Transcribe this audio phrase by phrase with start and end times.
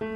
[0.00, 0.06] Hey,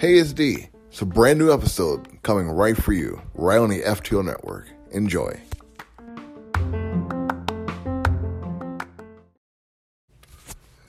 [0.00, 0.68] it's D.
[0.88, 4.68] It's a brand new episode coming right for you, right on the FTO network.
[4.90, 5.40] Enjoy.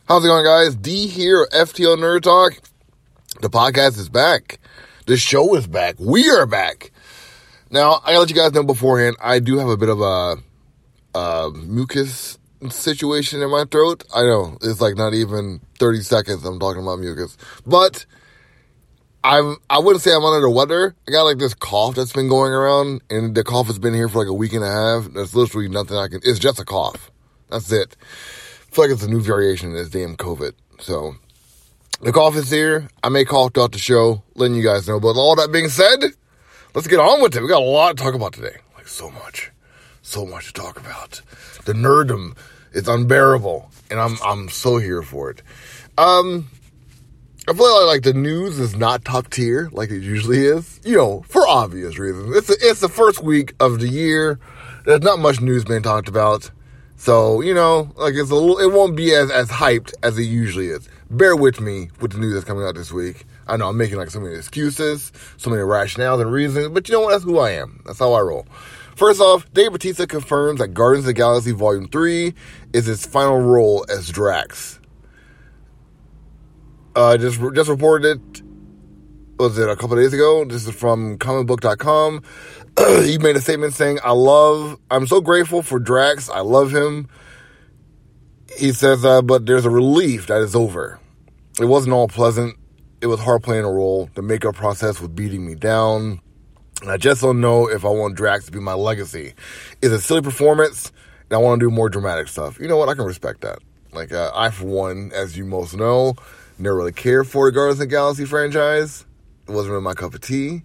[0.07, 0.75] How's it going, guys?
[0.75, 2.53] D here, FTO Nerd Talk.
[3.41, 4.59] The podcast is back.
[5.05, 5.95] The show is back.
[5.99, 6.91] We are back.
[7.69, 10.37] Now, I gotta let you guys know beforehand, I do have a bit of a,
[11.13, 12.37] a mucus
[12.69, 14.03] situation in my throat.
[14.13, 17.37] I know, it's like not even 30 seconds I'm talking about mucus.
[17.65, 18.05] But,
[19.23, 20.95] I'm, I wouldn't say I'm under the weather.
[21.07, 24.09] I got like this cough that's been going around, and the cough has been here
[24.09, 25.11] for like a week and a half.
[25.13, 27.11] There's literally nothing I can, it's just a cough.
[27.49, 27.95] That's it.
[27.99, 30.53] I feel like it's a new variation of this damn COVID.
[30.79, 31.15] So,
[32.01, 32.87] the cough is here.
[33.03, 34.99] I may cough throughout the show, letting you guys know.
[34.99, 36.03] But all that being said,
[36.75, 37.41] let's get on with it.
[37.41, 38.57] We got a lot to talk about today.
[38.75, 39.51] Like so much.
[40.07, 41.21] So much to talk about.
[41.65, 42.37] The nerdum
[42.71, 43.69] is unbearable.
[43.91, 45.41] And I'm I'm so here for it.
[45.97, 46.47] Um
[47.45, 50.79] I feel like, like the news is not top tier like it usually is.
[50.85, 52.37] You know, for obvious reasons.
[52.37, 54.39] It's a, it's the first week of the year.
[54.85, 56.51] There's not much news being talked about.
[56.95, 60.23] So, you know, like it's a little, it won't be as, as hyped as it
[60.23, 60.87] usually is.
[61.09, 63.25] Bear with me with the news that's coming out this week.
[63.45, 66.95] I know I'm making like so many excuses, so many rationales and reasons, but you
[66.95, 67.11] know what?
[67.11, 67.81] That's who I am.
[67.85, 68.47] That's how I roll.
[68.97, 72.33] First off, Dave Bautista confirms that Guardians of the Galaxy Volume 3
[72.73, 74.79] is his final role as Drax.
[76.95, 78.41] Uh, just, just reported it,
[79.37, 80.43] was it a couple days ago?
[80.45, 82.23] This is from comicbook.com.
[83.05, 86.27] he made a statement saying, I love, I'm so grateful for Drax.
[86.27, 87.07] I love him.
[88.57, 90.99] He says, uh, but there's a relief that is over.
[91.61, 92.57] It wasn't all pleasant.
[93.01, 94.09] It was hard playing a role.
[94.15, 96.19] The makeup process was beating me down.
[96.85, 99.33] I just don't know if I want Drax to be my legacy.
[99.81, 100.91] It's a silly performance,
[101.29, 102.59] and I want to do more dramatic stuff.
[102.59, 102.87] You know what?
[102.87, 103.59] I can respect that.
[103.93, 106.15] Like, uh, I, for one, as you most know,
[106.59, 109.05] never really cared for the Guardians of the Galaxy franchise.
[109.47, 110.63] It wasn't really my cup of tea.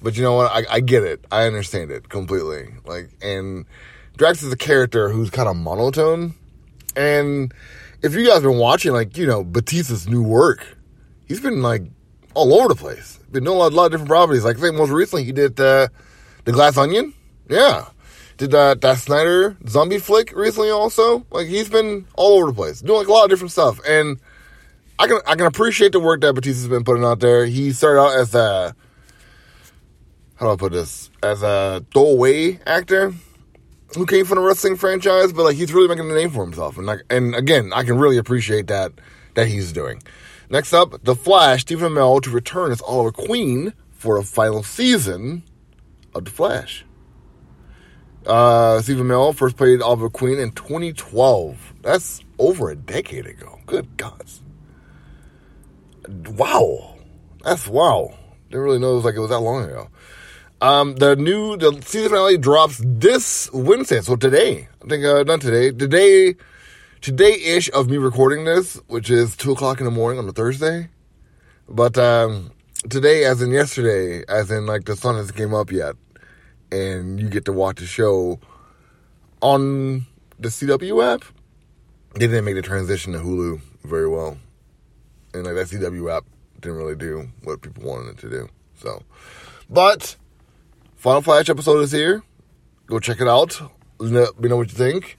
[0.00, 0.52] But you know what?
[0.52, 1.24] I, I get it.
[1.32, 2.68] I understand it completely.
[2.84, 3.66] Like, and
[4.16, 6.34] Drax is a character who's kind of monotone.
[6.94, 7.52] And
[8.02, 10.76] if you guys have been watching, like, you know, Batista's new work,
[11.26, 11.82] he's been like
[12.38, 13.18] all over the place.
[13.30, 14.44] Been doing a lot, a lot of different properties.
[14.44, 15.88] Like I think most recently he did uh,
[16.44, 17.12] the Glass Onion.
[17.48, 17.88] Yeah.
[18.36, 21.26] Did that that Snyder zombie flick recently also.
[21.30, 22.80] Like he's been all over the place.
[22.80, 23.80] Doing like a lot of different stuff.
[23.86, 24.20] And
[24.98, 27.46] I can I can appreciate the work that Batista's been putting out there.
[27.46, 28.74] He started out as a
[30.36, 31.10] how do I put this?
[31.22, 33.12] As a throwaway actor
[33.96, 36.78] who came from the wrestling franchise, but like he's really making a name for himself.
[36.78, 38.92] And like and again, I can really appreciate that
[39.34, 40.00] that he's doing.
[40.50, 45.42] Next up, The Flash, Stephen Amell to return as Oliver Queen for a final season
[46.14, 46.84] of The Flash.
[48.26, 51.74] Uh, Stephen Amell first played Oliver Queen in 2012.
[51.82, 53.58] That's over a decade ago.
[53.66, 54.24] Good God.
[56.08, 56.96] Wow.
[57.44, 58.14] That's wow.
[58.50, 59.88] Didn't really know it was like it was that long ago.
[60.60, 64.68] Um, the new the season finale drops this Wednesday, so today.
[64.82, 65.70] I think uh, not today.
[65.70, 66.34] Today,
[67.00, 70.32] today ish of me recording this, which is two o'clock in the morning on a
[70.32, 70.88] Thursday.
[71.68, 72.50] But um,
[72.88, 75.96] today, as in yesterday, as in like the sun hasn't came up yet,
[76.70, 78.40] and you get to watch the show
[79.40, 80.06] on
[80.38, 81.24] the CW app.
[82.14, 84.38] they didn't make the transition to Hulu very well,
[85.34, 86.24] and like that CW app
[86.60, 88.48] didn't really do what people wanted it to do.
[88.76, 89.02] So,
[89.68, 90.16] but
[90.96, 92.22] Final Flash episode is here.
[92.86, 93.60] Go check it out.
[93.98, 95.17] Let me know what you think.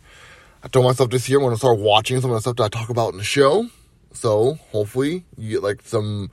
[0.61, 2.63] I told myself this year I'm going to start watching some of the stuff that
[2.63, 3.69] I talk about in the show.
[4.13, 6.31] So hopefully you get like some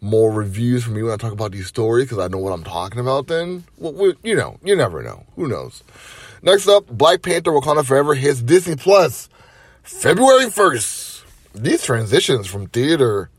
[0.00, 2.64] more reviews from me when I talk about these stories because I know what I'm
[2.64, 3.26] talking about.
[3.26, 5.24] Then, well, you know, you never know.
[5.36, 5.82] Who knows?
[6.42, 9.30] Next up, Black Panther: Wakanda Forever hits Disney Plus
[9.82, 11.22] February 1st.
[11.54, 13.30] These transitions from theater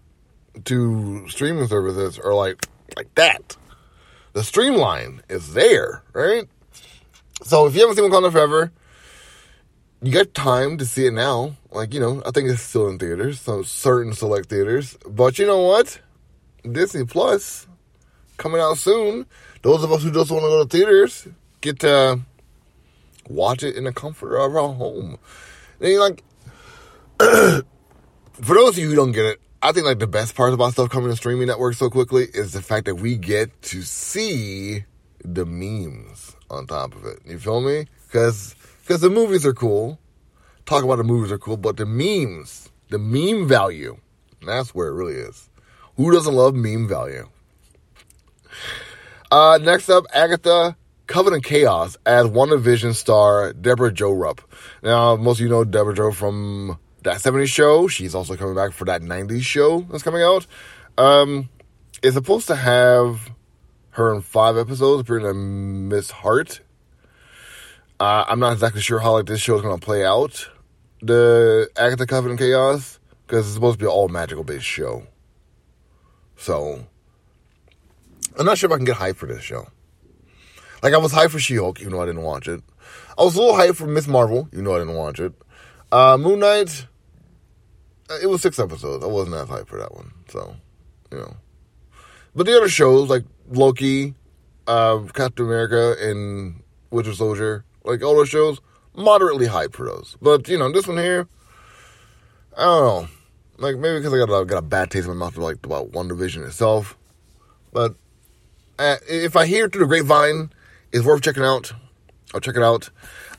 [0.64, 2.66] to streaming services are like
[2.98, 3.56] like that.
[4.34, 6.48] The streamline is there, right?
[7.44, 8.72] So if you haven't seen Wakanda Forever,
[10.02, 11.56] you got time to see it now.
[11.72, 14.98] Like, you know, I think it's still in theaters, some certain select theaters.
[15.08, 16.00] But you know what?
[16.70, 17.68] Disney Plus
[18.38, 19.26] coming out soon.
[19.62, 21.28] Those of us who just want to go to theaters
[21.62, 22.22] get to
[23.30, 25.18] watch it in the comfort of our home.
[25.80, 26.24] And like,
[27.20, 27.64] for
[28.56, 30.90] those of you who don't get it, I think like the best part about stuff
[30.90, 34.86] coming to streaming networks so quickly is the fact that we get to see
[35.24, 37.20] the memes on top of it.
[37.26, 37.88] You feel me?
[38.06, 38.56] Because
[38.86, 40.00] because the movies are cool.
[40.68, 43.98] Talk about the movies are cool, but the memes, the meme value,
[44.46, 45.50] that's where it really is.
[45.98, 47.28] Who doesn't love meme value?
[49.32, 50.78] Uh, next up, Agatha
[51.08, 54.42] Coven of Chaos as WandaVision star Debra Jo Rupp.
[54.84, 57.88] Now, most of you know Debra Jo from that 70s show.
[57.88, 60.46] She's also coming back for that 90s show that's coming out.
[60.98, 61.50] Um,
[62.04, 63.32] it's supposed to have
[63.92, 66.62] her in five episodes appearing in Miss Hart.
[68.00, 70.50] Uh, I'm not exactly sure how like this show is going to play out.
[71.02, 75.08] The Agatha Coven of Chaos because it's supposed to be an all magical based show.
[76.36, 76.86] So
[78.38, 79.68] I'm not sure if I can get hyped for this show.
[80.84, 82.62] Like I was hyped for She-Hulk, even though I didn't watch it.
[83.18, 85.34] I was a little hyped for Miss Marvel, even though I didn't watch it.
[85.92, 86.86] Uh, Moon Knight,
[88.10, 89.04] uh, it was six episodes.
[89.04, 90.56] I wasn't that hyped for that one, so
[91.12, 91.38] you know.
[92.36, 94.16] But the other shows like Loki,
[94.68, 98.60] uh, Captain America, and Winter Soldier, like all those shows,
[98.96, 100.18] moderately hyped for those.
[100.22, 101.28] But you know, this one here,
[102.58, 103.08] I don't know.
[103.58, 105.92] Like maybe because I got a, got a bad taste in my mouth like about
[105.92, 106.98] WandaVision itself.
[107.72, 107.96] But
[108.78, 110.52] uh, if I hear through the grapevine,
[110.92, 111.72] it's worth checking out.
[112.34, 112.90] I'll check it out.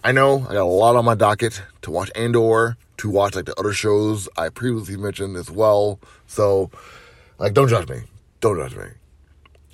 [0.03, 3.47] I know I got a lot on my docket to watch Andor, to watch like
[3.47, 5.99] the other shows I previously mentioned as well.
[6.27, 6.71] So,
[7.39, 8.03] like, don't judge me.
[8.41, 8.87] Don't judge me.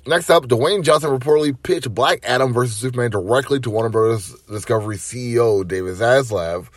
[0.05, 4.37] Next up, Dwayne Johnson reportedly pitched Black Adam versus Superman directly to Warner Bros.
[4.49, 6.67] Discovery CEO David Zaslav.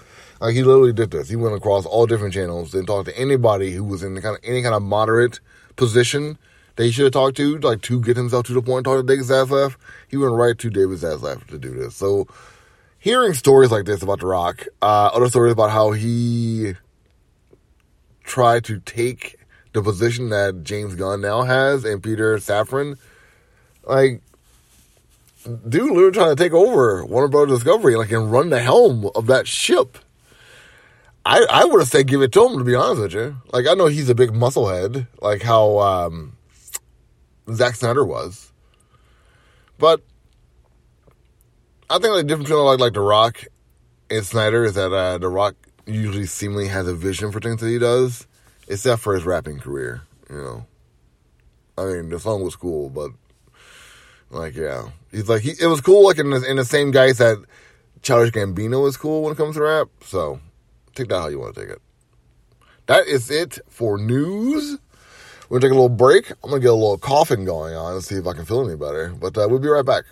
[0.40, 1.28] Like he literally did this.
[1.28, 4.42] He went across all different channels and talked to anybody who was in kind of
[4.44, 5.40] any kind of moderate
[5.74, 6.38] position
[6.76, 9.02] that he should have talked to, like to get himself to the point talk to
[9.02, 9.74] David Zaslav.
[10.06, 11.96] He went right to David Zaslav to do this.
[11.96, 12.28] So
[13.00, 16.74] hearing stories like this about The Rock, uh, other stories about how he
[18.22, 19.36] tried to take
[19.72, 22.98] the position that James Gunn now has and Peter Safran,
[23.86, 24.20] like,
[25.44, 29.26] dude, literally trying to take over Warner Brothers Discovery, like, and run the helm of
[29.26, 29.98] that ship.
[31.24, 33.36] I, I would have said give it to him, to be honest with you.
[33.52, 36.36] Like, I know he's a big musclehead, like how um,
[37.52, 38.52] Zack Snyder was.
[39.78, 40.02] But
[41.88, 43.44] I think the difference between like like The Rock
[44.10, 45.54] and Snyder is that uh, The Rock
[45.86, 48.26] usually seemingly has a vision for things that he does,
[48.68, 50.02] except for his rapping career.
[50.30, 50.66] You know,
[51.78, 53.10] I mean the song was cool, but
[54.30, 57.18] like yeah, he's like he it was cool like in the, in the same guise
[57.18, 57.42] that
[58.02, 59.88] Childish Gambino is cool when it comes to rap.
[60.04, 60.40] So
[60.94, 61.82] take that how you want to take it.
[62.86, 64.78] That is it for news.
[65.48, 66.30] We're gonna take a little break.
[66.30, 68.76] I'm gonna get a little coughing going on and see if I can feel any
[68.76, 69.10] better.
[69.10, 70.04] But uh, we'll be right back.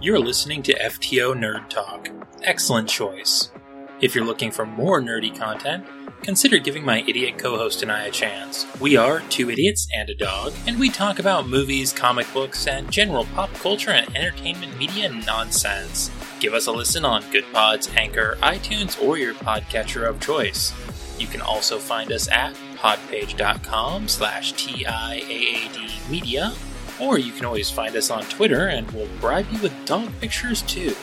[0.00, 2.08] You're listening to FTO Nerd Talk.
[2.42, 3.50] Excellent choice.
[3.98, 5.86] If you're looking for more nerdy content,
[6.20, 8.66] consider giving my idiot co host and I a chance.
[8.78, 12.90] We are two idiots and a dog, and we talk about movies, comic books, and
[12.90, 16.10] general pop culture and entertainment media nonsense.
[16.40, 20.74] Give us a listen on Goodpods, Anchor, iTunes, or your podcatcher of choice.
[21.18, 26.52] You can also find us at podpage.com slash TIAAD media
[27.00, 30.60] or you can always find us on Twitter and we'll bribe you with dog pictures
[30.62, 30.94] too.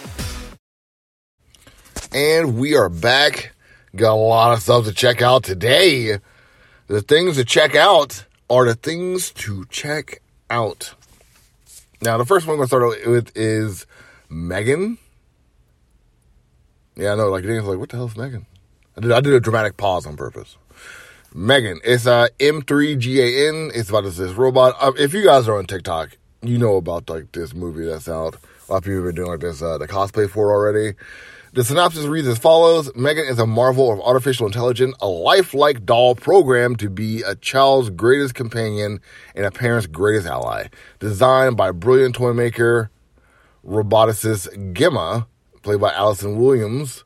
[2.14, 3.56] And we are back.
[3.96, 6.20] Got a lot of stuff to check out today.
[6.86, 10.94] The things to check out are the things to check out.
[12.04, 13.88] Now, the first one I'm going to start with is
[14.30, 15.00] Megan.
[16.96, 18.46] Yeah, I know, like, you're like, what the hell is Megan?
[18.96, 20.56] I did, I did a dramatic pause on purpose.
[21.34, 21.80] Megan.
[21.84, 23.72] It's uh, M3GAN.
[23.74, 24.76] It's about this, this robot.
[24.80, 28.36] Uh, if you guys are on TikTok, you know about like this movie that's out.
[28.70, 30.96] A lot of people have been doing like this uh, the cosplay for already.
[31.54, 36.16] The synopsis reads as follows Megan is a marvel of artificial intelligence, a lifelike doll
[36.16, 39.00] programmed to be a child's greatest companion
[39.36, 40.70] and a parent's greatest ally.
[40.98, 42.90] Designed by brilliant toy maker,
[43.64, 45.28] roboticist Gemma,
[45.62, 47.04] played by Allison Williams.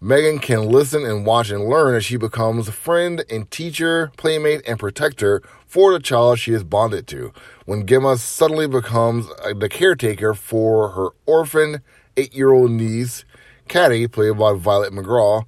[0.00, 4.62] Megan can listen and watch and learn as she becomes a friend and teacher, playmate,
[4.66, 7.34] and protector for the child she is bonded to.
[7.66, 11.82] When Gemma suddenly becomes the caretaker for her orphan
[12.16, 13.26] eight year old niece,
[13.70, 15.44] Cady, played by Violet McGraw,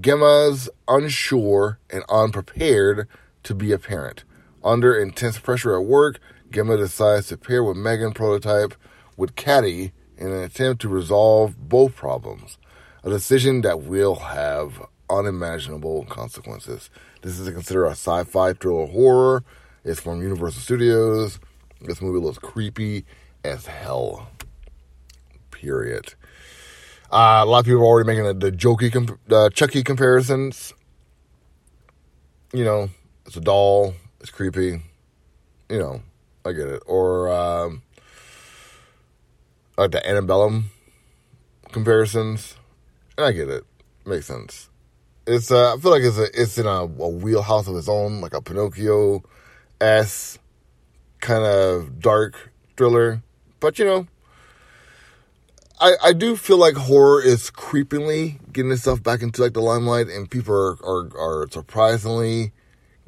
[0.00, 3.06] Gemma's unsure and unprepared
[3.44, 4.24] to be a parent.
[4.64, 6.18] Under intense pressure at work,
[6.50, 8.74] Gemma decides to pair with Megan prototype
[9.16, 12.58] with Cady in an attempt to resolve both problems.
[13.04, 16.90] A decision that will have unimaginable consequences.
[17.22, 19.44] This is considered a sci fi thriller horror.
[19.84, 21.38] It's from Universal Studios.
[21.80, 23.04] This movie looks creepy
[23.44, 24.28] as hell.
[25.52, 26.14] Period.
[27.12, 30.72] Uh, a lot of people are already making the, the jokey, comp- Chucky comparisons.
[32.52, 32.90] You know,
[33.26, 33.94] it's a doll.
[34.20, 34.82] It's creepy.
[35.68, 36.02] You know,
[36.44, 36.82] I get it.
[36.86, 37.82] Or um,
[39.76, 40.64] like the Annabellum
[41.72, 42.56] comparisons.
[43.16, 43.64] And I get it.
[44.06, 44.68] Makes sense.
[45.26, 48.20] It's uh, I feel like it's a it's in a, a wheelhouse of its own,
[48.20, 49.22] like a Pinocchio
[49.80, 50.38] s
[51.20, 53.22] kind of dark thriller.
[53.60, 54.06] But you know,
[55.80, 60.08] I I do feel like horror is creepingly getting itself back into like the limelight,
[60.08, 62.52] and people are are, are surprisingly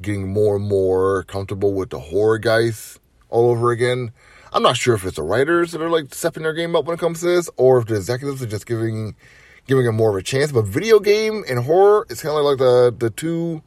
[0.01, 2.99] getting more and more comfortable with the horror guys
[3.29, 4.11] all over again.
[4.51, 6.95] I'm not sure if it's the writers that are like stepping their game up when
[6.95, 9.15] it comes to this, or if the executives are just giving
[9.67, 10.51] giving it more of a chance.
[10.51, 13.61] But video game and horror is kind of like the the two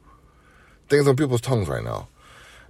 [0.89, 2.07] things on people's tongues right now.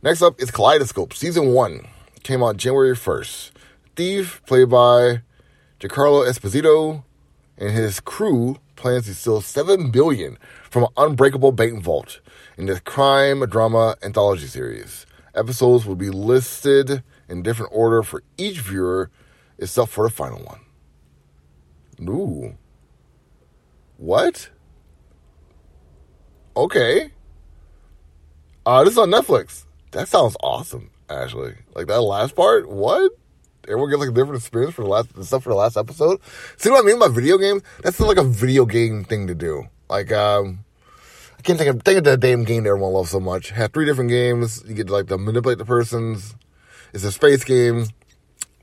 [0.04, 1.88] Next up is Kaleidoscope season one
[2.28, 3.52] came out January 1st.
[3.96, 5.22] Thief, played by
[5.80, 7.04] Giancarlo Esposito,
[7.58, 10.38] and his crew plans to steal seven billion
[10.70, 12.20] from an unbreakable bank vault
[12.58, 15.06] in this crime drama anthology series.
[15.36, 19.12] Episodes will be listed in different order for each viewer,
[19.60, 20.62] except for the final one.
[22.10, 22.58] Ooh.
[23.98, 24.50] What?
[26.56, 27.12] Okay.
[28.66, 29.66] Uh, this is on Netflix.
[29.92, 31.56] That sounds awesome, actually.
[31.76, 33.12] Like that last part, what?
[33.68, 36.22] Everyone gets like a different experience for the last stuff for the last episode.
[36.58, 37.64] See what I mean by video games?
[37.84, 39.68] That's like a video game thing to do.
[39.90, 40.64] Like, um,
[41.38, 43.52] I can't think of think of the damn game that everyone loves so much.
[43.52, 44.64] Have three different games.
[44.66, 46.36] You get to, like to manipulate the persons.
[46.94, 47.86] It's a space game.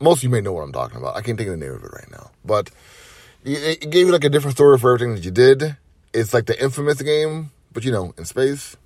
[0.01, 1.17] Most of you may know what I'm talking about.
[1.17, 2.71] I can't think of the name of it right now, but
[3.45, 5.77] it gave you like a different story for everything that you did.
[6.13, 8.77] It's like the infamous game, but you know, in space.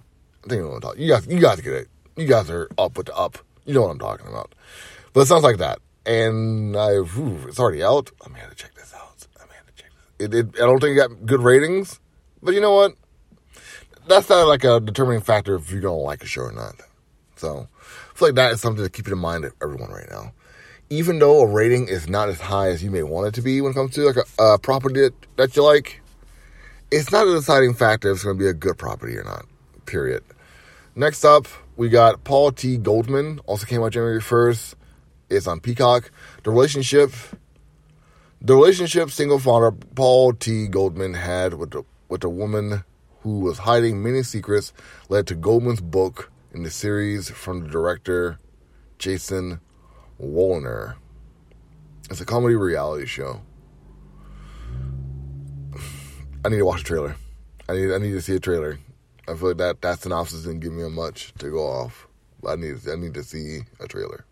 [0.44, 1.02] I think you know what I'm talking.
[1.02, 1.88] You guys, you guys get it.
[2.16, 3.38] You guys are up with the up.
[3.64, 4.54] You know what I'm talking about.
[5.12, 5.78] But it sounds like that.
[6.08, 7.02] And I,
[7.46, 8.10] it's already out.
[8.24, 9.26] I'm gonna check this out.
[9.38, 10.26] I may have to check this.
[10.26, 12.00] It, it, I don't think it got good ratings,
[12.42, 12.94] but you know what?
[14.08, 16.76] That's not like a determining factor if you're gonna like a show or not.
[17.36, 17.68] So,
[18.10, 20.32] I feel like that is something to keep in mind everyone right now.
[20.88, 23.60] Even though a rating is not as high as you may want it to be
[23.60, 26.00] when it comes to like a, a property that, that you like,
[26.90, 29.44] it's not a deciding factor if it's to be a good property or not.
[29.84, 30.24] Period.
[30.96, 31.46] Next up,
[31.76, 32.78] we got Paul T.
[32.78, 34.74] Goldman, also came out January 1st.
[35.30, 36.10] It's on Peacock.
[36.42, 37.12] The relationship,
[38.40, 40.68] the relationship single father Paul T.
[40.68, 42.84] Goldman had with the, with a woman
[43.20, 44.72] who was hiding many secrets
[45.08, 48.38] led to Goldman's book in the series from the director
[48.98, 49.60] Jason
[50.20, 50.94] Woliner.
[52.10, 53.42] It's a comedy reality show.
[56.44, 57.16] I need to watch a trailer.
[57.68, 58.78] I need I need to see a trailer.
[59.28, 62.08] I feel like that that synopsis didn't give me much to go off.
[62.46, 64.24] I need I need to see a trailer.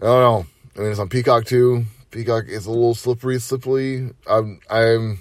[0.00, 0.46] I don't know.
[0.76, 1.84] I mean, it's on Peacock too.
[2.10, 4.10] Peacock is a little slippery, slippery.
[4.26, 5.18] I'm I'm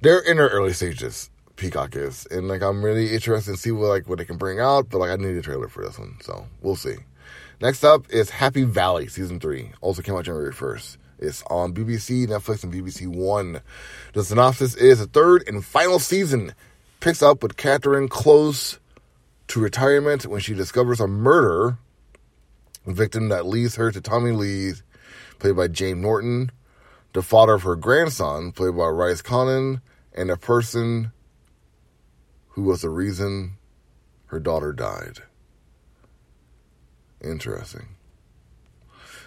[0.00, 1.28] they're in their early stages.
[1.56, 4.58] Peacock is, and like I'm really interested to see what like what they can bring
[4.58, 4.88] out.
[4.88, 6.96] But like I need a trailer for this one, so we'll see.
[7.60, 9.72] Next up is Happy Valley season three.
[9.82, 10.96] Also came out January first.
[11.18, 13.60] It's on BBC, Netflix, and BBC One.
[14.14, 16.54] The synopsis is a third and final season
[17.00, 18.78] picks up with Catherine close
[19.48, 21.76] to retirement when she discovers a murder
[22.94, 24.72] victim that leads her to Tommy Lee,
[25.38, 26.50] played by James Norton,
[27.12, 29.80] the father of her grandson, played by Rhys Connah,
[30.14, 31.12] and a person
[32.48, 33.56] who was the reason
[34.26, 35.20] her daughter died.
[37.22, 37.88] Interesting.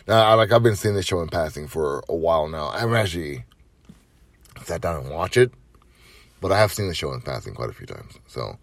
[0.08, 2.68] Now, I, like I've been seeing this show in passing for a while now.
[2.70, 3.46] I haven't actually
[4.64, 5.52] sat down and watched it,
[6.40, 8.20] but I have seen the show in passing quite a few times.
[8.28, 8.58] So,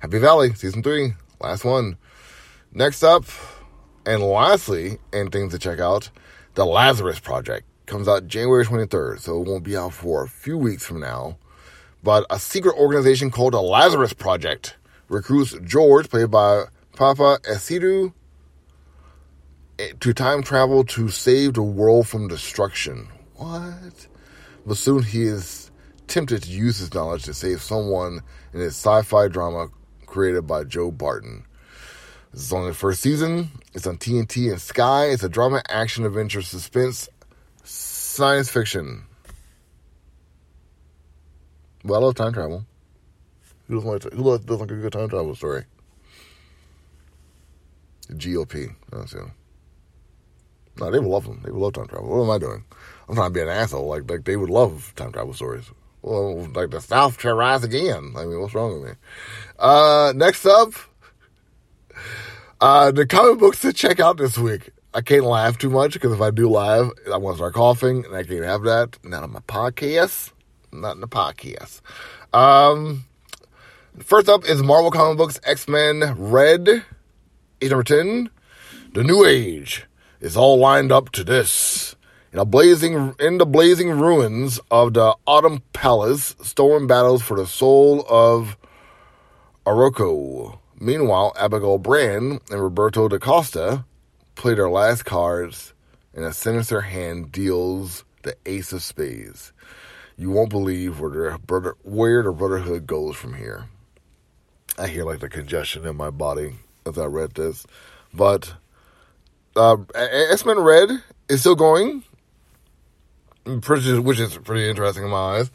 [0.00, 1.96] Happy Valley season three, last one.
[2.72, 3.24] Next up,
[4.10, 6.10] and lastly, and things to check out,
[6.54, 10.56] the Lazarus Project Comes out January 23rd, so it won't be out for a few
[10.56, 11.38] weeks from now.
[12.04, 14.76] But a secret organization called the Lazarus Project
[15.08, 18.12] recruits George, played by Papa Essiedu,
[19.80, 23.08] eh, to time travel to save the world from destruction.
[23.34, 24.06] What?
[24.64, 25.72] But soon he is
[26.06, 28.20] tempted to use his knowledge to save someone
[28.52, 29.66] in his sci fi drama
[30.06, 31.44] created by Joe Barton.
[32.32, 33.50] This is only the first season.
[33.74, 35.06] It's on TNT and Sky.
[35.06, 37.08] It's a drama, action, adventure, suspense,
[37.64, 39.04] science fiction.
[41.84, 42.64] Well, I love time travel.
[43.66, 45.64] Who doesn't like, who doesn't like a good time travel story?
[48.08, 48.74] The GOP.
[48.92, 49.24] That's it.
[50.78, 51.40] No, they would love them.
[51.44, 52.08] They would love time travel.
[52.08, 52.64] What am I doing?
[53.08, 53.86] I'm trying to be an asshole.
[53.86, 55.70] Like, like they would love time travel stories.
[56.02, 58.14] Well, like the South shall rise again.
[58.16, 58.96] I mean, what's wrong with me?
[59.58, 60.72] Uh, next up,
[62.60, 64.70] uh, the comic books to check out this week.
[64.92, 68.04] I can't laugh too much because if I do laugh, I want to start coughing,
[68.04, 68.98] and I can't have that.
[69.04, 70.32] Not on my podcast.
[70.72, 71.80] Not in the podcast.
[72.32, 73.04] Um,
[73.98, 76.84] first up is Marvel Comic Books X Men Red,
[77.60, 78.30] age number 10,
[78.92, 79.86] The New Age
[80.20, 81.96] is all lined up to this.
[82.32, 87.46] In a blazing in the blazing ruins of the Autumn Palace, storm battles for the
[87.46, 88.56] soul of
[89.66, 90.59] Arakko.
[90.82, 93.84] Meanwhile, Abigail Brand and Roberto da Costa
[94.34, 95.74] play their last cards,
[96.14, 99.52] and a sinister hand deals the Ace of Spades.
[100.16, 103.66] You won't believe where the brother, where the Brotherhood goes from here.
[104.78, 106.54] I hear like the congestion in my body
[106.86, 107.66] as I read this,
[108.14, 108.54] but
[109.56, 110.90] uh, X Men Red
[111.28, 112.04] is still going,
[113.44, 115.50] which is pretty interesting in my eyes.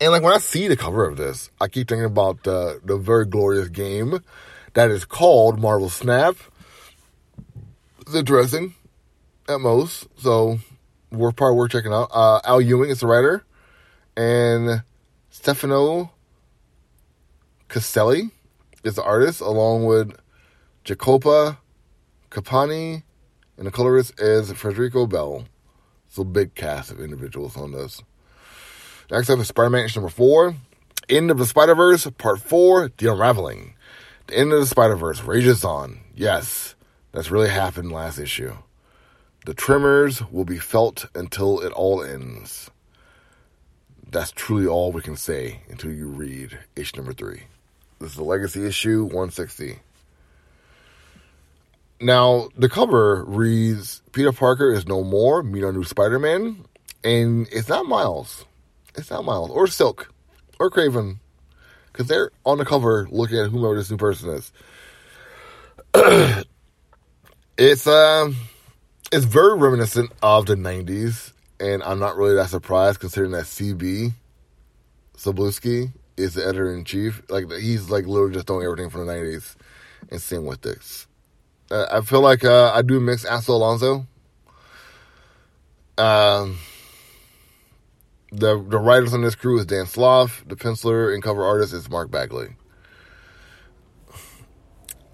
[0.00, 2.96] And like when I see the cover of this, I keep thinking about uh, the
[2.96, 4.20] very glorious game
[4.74, 6.36] that is called Marvel Snap.
[8.00, 8.74] It's interesting
[9.48, 10.58] at most, so
[11.10, 12.08] we're probably worth checking out.
[12.12, 13.44] Uh, Al Ewing is the writer,
[14.16, 14.82] and
[15.30, 16.12] Stefano
[17.68, 18.30] Caselli
[18.82, 20.16] is the artist, along with
[20.84, 21.56] Jacopo
[22.30, 23.02] Cappani
[23.60, 25.44] and the colorist is Federico Blee.
[26.08, 28.02] So big cast of individuals on this.
[29.10, 30.54] Next up is Spider-Man number four.
[31.08, 33.74] End of the Spider-Verse, part four, The Unraveling.
[34.32, 36.00] End of the Spider-Verse rages on.
[36.14, 36.74] Yes,
[37.12, 38.54] that's really happened last issue.
[39.46, 42.70] The tremors will be felt until it all ends.
[44.10, 47.44] That's truly all we can say until you read issue number three.
[47.98, 49.78] This is the Legacy issue 160.
[52.00, 56.64] Now, the cover reads Peter Parker is no more, meet our new Spider Man.
[57.04, 58.44] And it's not Miles.
[58.94, 60.12] It's not Miles or Silk
[60.58, 61.18] or Kraven.
[61.92, 64.52] Because they're on the cover looking at whomever this new person is.
[67.58, 68.36] it's um
[69.12, 71.32] it's very reminiscent of the 90s.
[71.58, 74.12] And I'm not really that surprised considering that CB
[75.16, 77.22] Cebulski is the editor in chief.
[77.28, 79.56] Like he's like literally just throwing everything from the 90s
[80.10, 81.06] and seeing what this.
[81.70, 84.06] Uh, I feel like uh, I do mix Axel Alonso.
[85.98, 86.58] Um,
[88.32, 90.30] the the writers on this crew is Dan Slott.
[90.46, 92.48] The penciler and cover artist is Mark Bagley.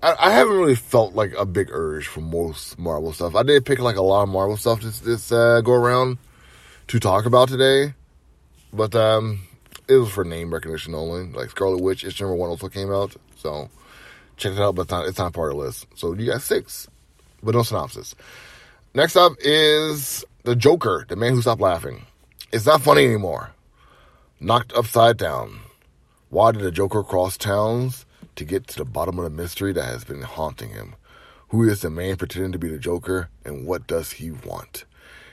[0.02, 3.34] I, I, haven't really felt like a big urge for most Marvel stuff.
[3.34, 6.18] I did pick like a lot of Marvel stuff this this uh, go around
[6.88, 7.94] to talk about today,
[8.72, 9.40] but um,
[9.88, 11.32] it was for name recognition only.
[11.32, 13.70] Like Scarlet Witch, issue number one also came out, so
[14.36, 15.86] Check it out, but it's not, it's not part of the list.
[15.94, 16.88] So you got six,
[17.42, 18.14] but no synopsis.
[18.94, 22.06] Next up is The Joker, the man who stopped laughing.
[22.52, 23.50] It's not funny anymore.
[24.38, 25.60] Knocked upside down.
[26.30, 28.06] Why did the Joker cross towns?
[28.36, 30.94] To get to the bottom of the mystery that has been haunting him.
[31.48, 34.84] Who is the man pretending to be the Joker, and what does he want?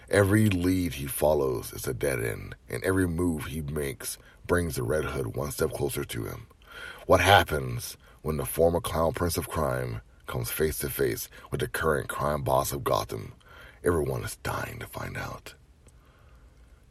[0.09, 4.83] Every lead he follows is a dead end, and every move he makes brings the
[4.83, 6.47] Red Hood one step closer to him.
[7.05, 11.67] What happens when the former clown prince of crime comes face to face with the
[11.67, 13.33] current crime boss of Gotham.
[13.83, 15.53] Everyone is dying to find out.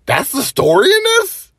[0.07, 1.53] That's the story in this?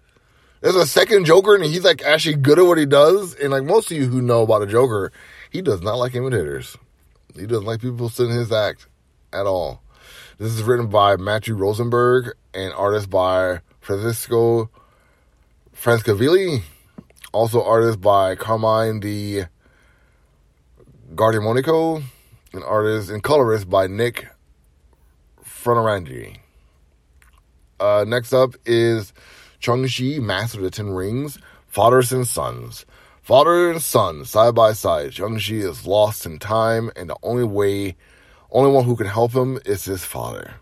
[0.62, 3.36] There's a second Joker and he's like actually good at what he does.
[3.36, 5.12] And like most of you who know about a Joker,
[5.52, 6.78] he does not like imitators.
[7.36, 8.88] He doesn't like people sitting his act
[9.32, 9.82] at all.
[10.38, 14.70] This is written by Matthew Rosenberg and artist by Francesco
[15.76, 16.62] Francavilla.
[17.32, 19.44] Also artist by Carmine Di
[21.16, 22.04] Giandomenico,
[22.54, 24.28] an artist and colorist by Nick
[25.44, 26.43] Frontarangi.
[27.84, 29.12] Uh, next up is
[29.60, 32.86] Shang-Chi, Master of the Ten Rings, Fathers and Sons.
[33.22, 35.14] Father and son, side by side.
[35.14, 37.98] Shang-Chi is lost in time, and the only way,
[38.52, 40.54] only one who can help him is his father.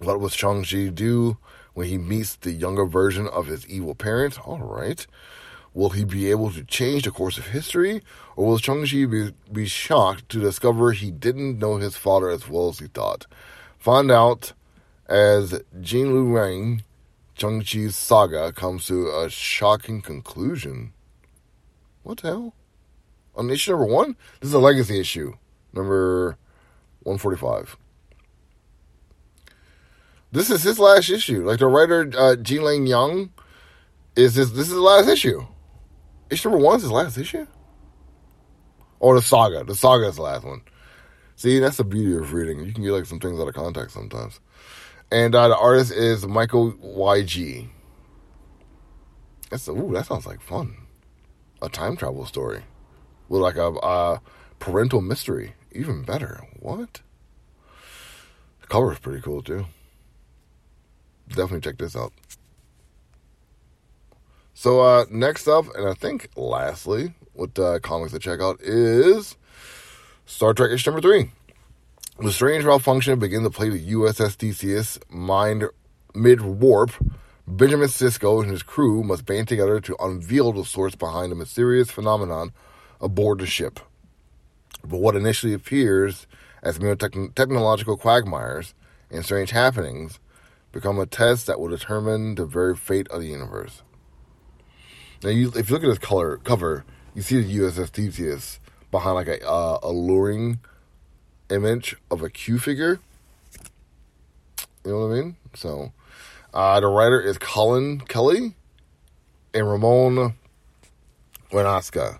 [0.00, 1.36] What will Shang-Chi do
[1.74, 4.44] when he meets the younger version of his evil parent?
[4.44, 5.06] All right.
[5.72, 8.02] Will he be able to change the course of history?
[8.34, 12.70] Or will Shang-Chi be, be shocked to discover he didn't know his father as well
[12.70, 13.26] as he thought?
[13.78, 14.52] Find out
[15.06, 16.82] as Gene Luen Yang,
[17.34, 20.92] Shang-Chi's saga comes to a shocking conclusion.
[22.02, 22.54] What the hell?
[23.34, 24.16] On issue number one?
[24.40, 25.34] This is a legacy issue.
[25.72, 26.38] Number
[27.02, 27.76] 145.
[30.30, 31.44] This is his last issue.
[31.44, 33.32] Like the writer uh, Lane Young
[34.16, 34.50] is this.
[34.50, 35.46] This is the last issue.
[36.30, 37.46] Issue number one is his last issue.
[39.00, 39.64] Or the saga.
[39.64, 40.62] The saga is the last one.
[41.36, 42.64] See, that's the beauty of reading.
[42.64, 44.40] You can get like some things out of context sometimes.
[45.10, 47.68] And uh, the artist is Michael YG.
[49.50, 50.76] That's ooh, that sounds like fun.
[51.62, 52.62] A time travel story
[53.28, 54.20] with like a,
[54.58, 55.54] parental mystery.
[55.72, 56.40] Even better.
[56.58, 57.02] What?
[58.60, 59.66] The cover is pretty cool too.
[61.28, 62.12] Definitely check this out.
[64.54, 69.36] So uh, next up, and I think lastly, what uh, comics to check out is
[70.26, 71.30] Star Trek issue number three.
[72.16, 75.64] The strange malfunction begins to play the USS Theseus mind
[76.14, 76.92] mid warp.
[77.46, 81.90] Benjamin Sisko and his crew must band together to unveil the source behind the mysterious
[81.90, 82.52] phenomenon
[83.00, 83.80] aboard the ship.
[84.84, 86.28] But what initially appears
[86.62, 88.74] as mere technological quagmires
[89.10, 90.20] and strange happenings
[90.70, 93.82] become a test that will determine the very fate of the universe.
[95.24, 98.60] Now, you, if you look at this color cover, you see the USS Theseus
[98.92, 100.60] behind like a uh, alluring
[101.50, 103.00] image of a Q figure.
[104.84, 105.36] You know what I mean?
[105.54, 105.92] So,
[106.52, 108.54] uh, the writer is Collin Kelly
[109.52, 110.34] and Ramon
[111.50, 112.18] Wenasca.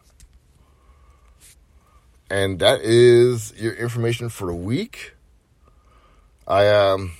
[2.30, 5.14] And that is your information for the week.
[6.46, 7.12] I um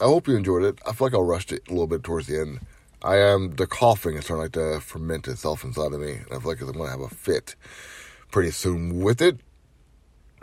[0.00, 0.78] I hope you enjoyed it.
[0.86, 2.60] I feel like I rushed it a little bit towards the end.
[3.02, 6.38] I am the coughing is starting like to ferment itself inside of me, and I
[6.38, 7.54] feel like I'm gonna have a fit
[8.30, 9.38] pretty soon with it.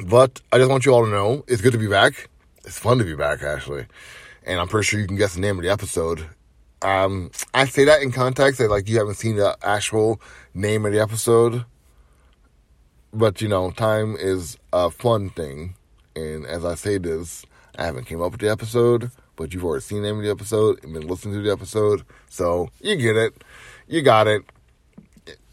[0.03, 2.29] But I just want you all to know it's good to be back.
[2.65, 3.85] It's fun to be back actually,
[4.45, 6.25] and I'm pretty sure you can guess the name of the episode.
[6.81, 10.19] Um, I say that in context that like you haven't seen the actual
[10.53, 11.65] name of the episode,
[13.13, 15.75] but you know, time is a fun thing,
[16.15, 17.45] and as I say this,
[17.77, 20.31] I haven't came up with the episode but you've already seen the name of the
[20.31, 23.33] episode and been listening to the episode, so you get it.
[23.87, 24.43] You got it.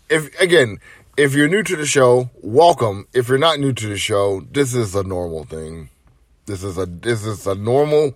[0.09, 0.79] If again,
[1.17, 3.07] if you're new to the show, welcome.
[3.13, 5.91] If you're not new to the show, this is a normal thing.
[6.47, 8.15] This is a this is a normal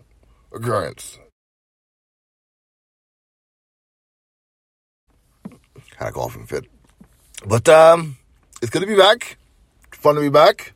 [0.53, 1.19] occurrence.
[5.97, 6.65] Had a golfing fit.
[7.47, 8.17] But um
[8.63, 9.37] it's good to be back.
[9.93, 10.73] Fun to be back.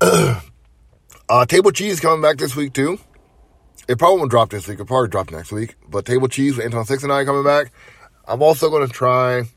[0.00, 2.98] uh table cheese coming back this week too.
[3.88, 4.74] It probably won't drop this week.
[4.74, 5.74] It'll probably drop next week.
[5.88, 7.72] But Table Cheese with Anton Six and I coming back.
[8.24, 9.48] I'm also to try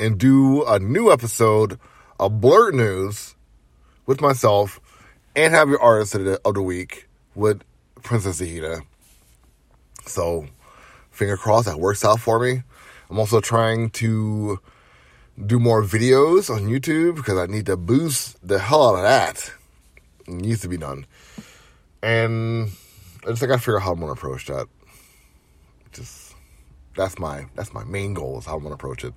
[0.00, 1.78] and do a new episode
[2.18, 3.34] of Blurred News
[4.06, 4.80] with myself
[5.36, 7.62] and have your artist of the, of the week with
[8.02, 8.82] Princess Zahida.
[10.06, 10.46] So,
[11.10, 12.62] finger crossed, that works out for me.
[13.10, 14.58] I'm also trying to
[15.46, 19.52] do more videos on YouTube because I need to boost the hell out of that.
[20.26, 21.06] It needs to be done.
[22.02, 22.70] And
[23.26, 24.66] I just I gotta figure out how I'm gonna approach that.
[25.92, 26.34] Just
[26.96, 29.14] that's my that's my main goal is how I'm gonna approach it.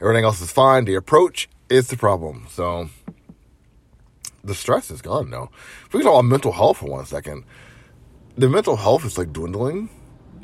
[0.00, 0.84] Everything else is fine.
[0.84, 2.46] The approach is the problem.
[2.50, 2.88] So
[4.44, 5.50] the stress is gone now.
[5.86, 7.44] If we talk about mental health for one second,
[8.36, 9.88] the mental health is like dwindling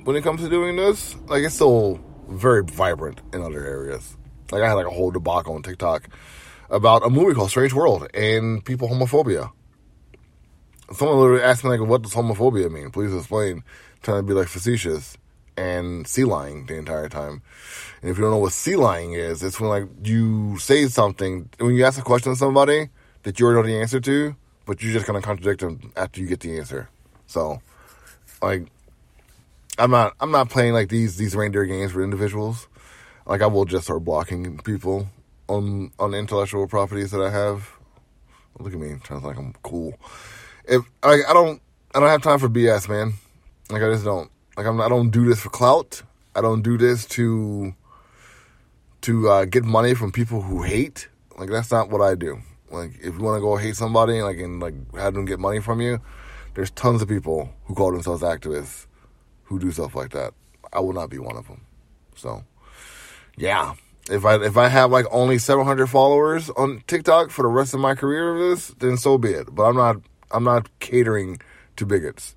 [0.04, 1.16] when it comes to doing this.
[1.26, 4.16] Like it's still very vibrant in other areas.
[4.50, 6.08] Like I had like a whole debacle on TikTok
[6.70, 9.52] about a movie called Strange World and people homophobia
[10.92, 13.62] someone literally asked me like, "What does homophobia mean?" Please explain.
[14.02, 15.16] trying to be like facetious
[15.56, 17.42] and sea lying the entire time.
[18.00, 21.48] And if you don't know what sea lying is, it's when like you say something
[21.58, 22.88] when you ask a question to somebody
[23.22, 24.36] that you already know the answer to,
[24.66, 26.88] but you're just of contradict them after you get the answer.
[27.26, 27.60] So,
[28.42, 28.66] like,
[29.78, 32.68] I'm not I'm not playing like these these reindeer games for individuals.
[33.26, 35.08] Like I will just start blocking people
[35.48, 37.70] on on intellectual properties that I have.
[38.58, 39.94] Look at me, to like I'm cool
[40.66, 41.60] if I, I don't
[41.94, 43.14] I don't have time for BS, man.
[43.70, 44.30] Like I just don't.
[44.56, 46.02] Like I'm I don't do this for clout.
[46.34, 47.74] I don't do this to
[49.02, 51.08] to uh, get money from people who hate.
[51.38, 52.40] Like that's not what I do.
[52.70, 55.60] Like if you want to go hate somebody, like and like have them get money
[55.60, 56.00] from you,
[56.54, 58.86] there's tons of people who call themselves activists
[59.44, 60.32] who do stuff like that.
[60.72, 61.60] I will not be one of them.
[62.16, 62.44] So,
[63.36, 63.74] yeah.
[64.10, 67.80] If I if I have like only 700 followers on TikTok for the rest of
[67.80, 69.54] my career of this, then so be it.
[69.54, 69.96] But I'm not
[70.30, 71.40] I'm not catering
[71.76, 72.36] to bigots.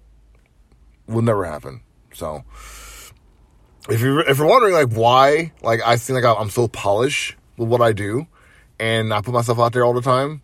[1.08, 1.82] Will never happen.
[2.18, 2.44] So
[3.90, 7.70] if you're if you're wondering like why, like I seem like I'm so polished with
[7.70, 8.26] what I do,
[8.80, 10.42] and I put myself out there all the time,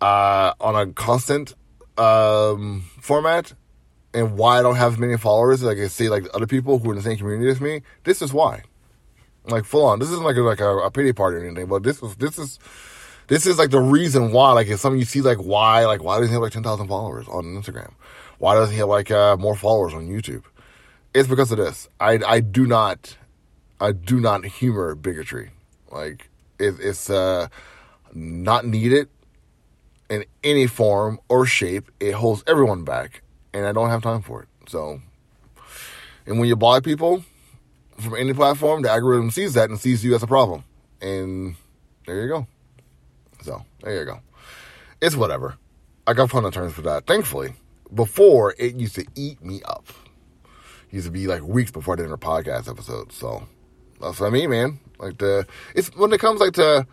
[0.00, 1.54] uh, on a constant
[1.96, 3.54] um, format,
[4.12, 6.92] and why I don't have many followers, like I see like other people who are
[6.92, 7.82] in the same community as me.
[8.02, 8.64] This is why,
[9.44, 10.00] like full on.
[10.00, 12.36] This isn't like a, like a, a pity party or anything, but this is this
[12.36, 12.58] is
[13.28, 14.52] this is like the reason why.
[14.54, 16.88] Like if some you see like why, like why doesn't he have like ten thousand
[16.88, 17.92] followers on Instagram?
[18.38, 20.42] Why doesn't he have like uh, more followers on YouTube?
[21.12, 21.88] It's because of this.
[21.98, 23.16] I I do not
[23.80, 25.50] I do not humor bigotry.
[25.90, 27.48] Like it, it's uh,
[28.14, 29.08] not needed
[30.08, 31.90] in any form or shape.
[31.98, 34.48] It holds everyone back, and I don't have time for it.
[34.68, 35.00] So,
[36.26, 37.24] and when you buy people
[37.98, 40.64] from any platform, the algorithm sees that and sees you as a problem,
[41.00, 41.56] and
[42.06, 42.46] there you go.
[43.42, 44.20] So there you go.
[45.00, 45.56] It's whatever.
[46.06, 47.06] I got fun terms for that.
[47.06, 47.54] Thankfully,
[47.94, 49.86] before it used to eat me up.
[50.90, 53.12] Used to be like weeks before I did a podcast episode.
[53.12, 53.44] So
[54.00, 54.80] that's what I mean, man.
[54.98, 56.86] Like the it's when it comes like to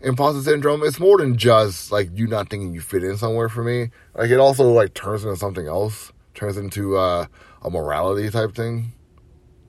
[0.00, 3.64] imposter syndrome, it's more than just like you not thinking you fit in somewhere for
[3.64, 3.90] me.
[4.14, 6.12] Like it also like turns into something else.
[6.34, 7.26] Turns into uh,
[7.62, 8.92] a morality type thing.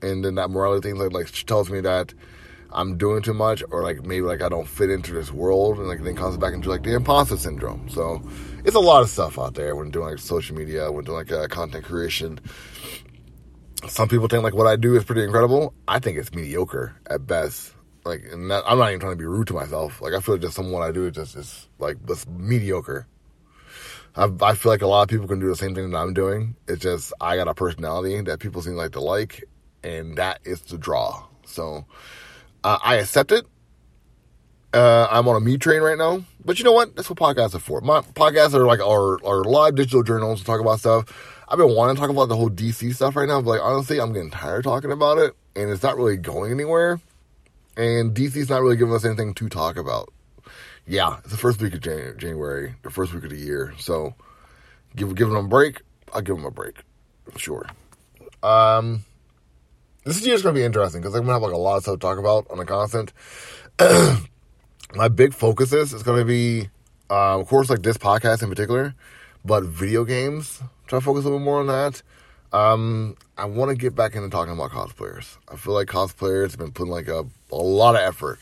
[0.02, 2.14] And then that morality thing like like tells me that
[2.72, 5.88] I'm doing too much, or like maybe like I don't fit into this world, and
[5.88, 7.88] like then comes back into like the imposter syndrome.
[7.88, 8.22] So
[8.64, 11.32] it's a lot of stuff out there when doing like social media, when doing like
[11.32, 12.38] uh, content creation.
[13.88, 15.74] Some people think like what I do is pretty incredible.
[15.88, 17.72] I think it's mediocre at best.
[18.04, 20.00] Like, and that, I'm not even trying to be rude to myself.
[20.00, 23.06] Like, I feel like just some what I do is just is like just mediocre.
[24.16, 26.14] I, I feel like a lot of people can do the same thing that I'm
[26.14, 26.56] doing.
[26.66, 29.44] It's just I got a personality that people seem like to like,
[29.82, 31.26] and that is the draw.
[31.44, 31.84] So
[32.64, 33.44] uh, I accept it.
[34.72, 36.94] Uh, I'm on a me train right now, but you know what?
[36.94, 37.80] That's what podcasts are for.
[37.80, 41.39] My podcasts are like our, our live digital journals to talk about stuff.
[41.50, 44.00] I've been wanting to talk about the whole DC stuff right now, but like honestly,
[44.00, 47.00] I'm getting tired talking about it, and it's not really going anywhere.
[47.76, 50.12] And DC's not really giving us anything to talk about.
[50.86, 53.74] Yeah, it's the first week of January, the first week of the year.
[53.78, 54.14] So,
[54.94, 55.82] give give them a break.
[56.12, 56.82] I'll give them a break,
[57.36, 57.66] sure.
[58.44, 59.04] Um,
[60.04, 62.00] this year's gonna be interesting because I'm gonna have like a lot of stuff to
[62.00, 63.12] talk about on the constant.
[64.94, 66.68] My big focuses is gonna be,
[67.10, 68.94] uh, of course, like this podcast in particular,
[69.44, 70.60] but video games.
[70.86, 72.02] Try to focus a little more on that.
[72.52, 75.36] Um, I want to get back into talking about cosplayers.
[75.50, 78.40] I feel like cosplayers have been putting like a, a lot of effort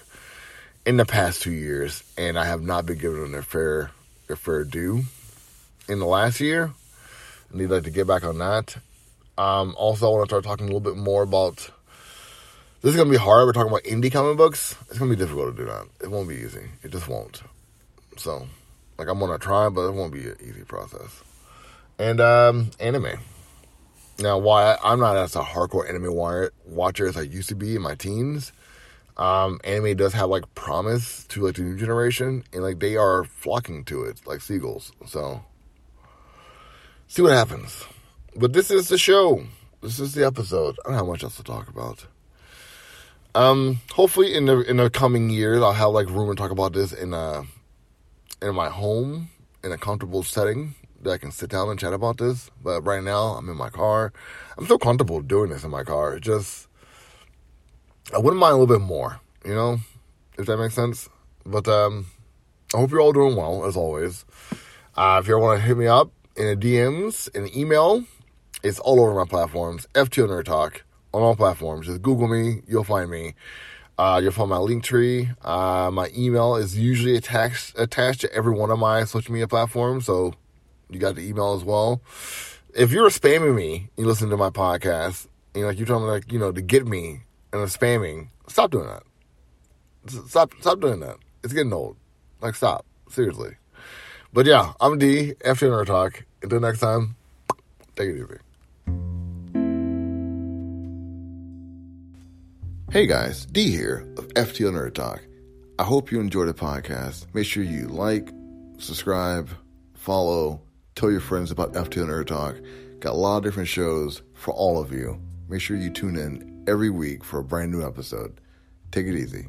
[0.87, 3.91] in the past two years, and I have not been giving them their fair
[4.27, 5.05] their fair due
[5.89, 6.73] in the last year.
[7.53, 8.77] I need like to get back on that.
[9.37, 11.71] Um, also, I want to start talking a little bit more about.
[12.81, 13.47] This is gonna be hard.
[13.47, 14.77] We're talking about indie comic books.
[14.89, 15.87] It's gonna be difficult to do that.
[16.03, 16.69] It won't be easy.
[16.83, 17.43] It just won't.
[18.17, 18.47] So,
[18.99, 21.23] like, I'm gonna try, but it won't be an easy process.
[21.99, 23.19] And um, anime.
[24.21, 26.13] Now, why I'm not as a hardcore anime
[26.67, 28.53] watcher as I used to be in my teens.
[29.17, 33.25] Um, anime does have like promise to like the new generation, and like they are
[33.25, 34.93] flocking to it like seagulls.
[35.07, 35.45] So,
[37.07, 37.85] see what happens.
[38.37, 39.45] But this is the show.
[39.81, 40.77] This is the episode.
[40.85, 42.07] I don't have much else to talk about.
[43.35, 46.73] Um, hopefully in the in the coming years, I'll have like room to talk about
[46.73, 47.45] this in a
[48.43, 49.31] in my home
[49.65, 52.51] in a comfortable setting that I can sit down and chat about this.
[52.63, 54.13] But right now, I'm in my car.
[54.57, 56.15] I'm so comfortable doing this in my car.
[56.17, 56.69] It just
[58.15, 59.79] I wouldn't mind a little bit more, you know,
[60.39, 61.09] if that makes sense.
[61.45, 62.07] But um,
[62.75, 64.25] I hope you're all doing well as always.
[64.97, 68.05] Uh, if you ever want to hit me up in the DMs, in email,
[68.63, 69.87] it's all over my platforms.
[69.95, 71.87] FTO Nerd Talk on all platforms.
[71.87, 73.35] Just Google me, you'll find me.
[73.99, 75.35] Uh, you'll find my Linktree.
[75.45, 80.07] Uh, my email is usually attached attached to every one of my social media platforms,
[80.07, 80.33] so
[80.89, 82.01] you got the email as well.
[82.75, 86.11] If you're spamming me, you listen to my podcast, you know, like you're telling me
[86.11, 89.03] like you know to get me and I'm spamming, stop doing that.
[90.29, 91.17] Stop stop doing that.
[91.43, 91.97] It's getting old.
[92.41, 93.57] Like stop seriously.
[94.33, 95.35] But yeah, I'm D.
[95.43, 96.25] Nerd Talk.
[96.43, 97.17] Until next time,
[97.97, 98.39] take it easy.
[102.91, 105.21] Hey guys, D here of FTO Nerd Talk.
[105.79, 107.27] I hope you enjoyed the podcast.
[107.35, 108.31] Make sure you like,
[108.79, 109.51] subscribe,
[109.93, 110.63] follow,
[110.95, 112.57] tell your friends about FTO Nerd Talk.
[113.01, 115.21] Got a lot of different shows for all of you.
[115.51, 118.41] Make sure you tune in every week for a brand new episode.
[118.91, 119.49] Take it easy.